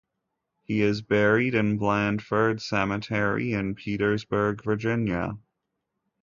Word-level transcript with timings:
He 0.63 0.81
is 0.81 1.03
buried 1.03 1.53
in 1.53 1.77
Blandford 1.77 2.59
Cemetery 2.59 3.53
in 3.53 3.75
Petersburg, 3.75 4.63
Virginia. 4.63 5.37